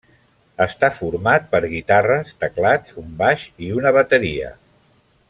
[0.63, 4.51] Està format per guitarres, teclats, un baix i una bateria.